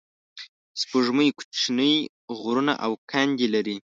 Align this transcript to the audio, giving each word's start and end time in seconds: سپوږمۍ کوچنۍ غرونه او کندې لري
سپوږمۍ 0.81 1.29
کوچنۍ 1.37 1.95
غرونه 2.41 2.73
او 2.85 2.91
کندې 3.09 3.47
لري 3.53 3.77